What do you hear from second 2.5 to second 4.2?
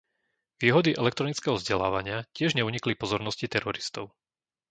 neunikli pozornosti teroristov.